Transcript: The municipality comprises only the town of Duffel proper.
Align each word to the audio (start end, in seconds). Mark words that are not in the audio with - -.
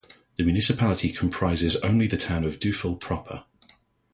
The 0.35 0.43
municipality 0.43 1.11
comprises 1.11 1.75
only 1.75 2.07
the 2.07 2.17
town 2.17 2.43
of 2.43 2.59
Duffel 2.59 2.95
proper. 2.95 3.43